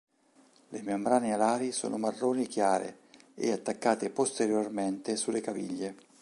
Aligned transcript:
Le 0.69 0.81
membrane 0.81 1.31
alari 1.31 1.71
sono 1.71 1.99
marroni 1.99 2.47
chiare 2.47 3.01
e 3.35 3.51
attaccate 3.51 4.09
posteriormente 4.09 5.15
sulle 5.15 5.41
caviglie. 5.41 5.95